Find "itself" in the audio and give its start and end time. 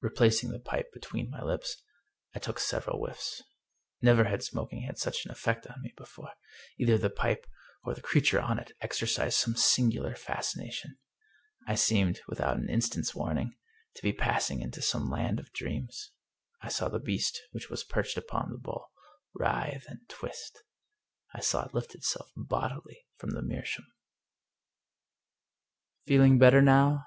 21.94-22.32